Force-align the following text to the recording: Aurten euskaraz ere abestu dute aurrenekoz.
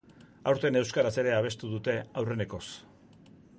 Aurten 0.51 0.79
euskaraz 0.81 1.11
ere 1.25 1.35
abestu 1.35 1.71
dute 1.75 1.97
aurrenekoz. 2.23 2.65